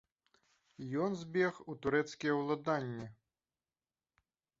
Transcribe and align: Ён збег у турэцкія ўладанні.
Ён 1.07 1.11
збег 1.23 1.59
у 1.73 1.75
турэцкія 1.83 2.33
ўладанні. 2.39 3.07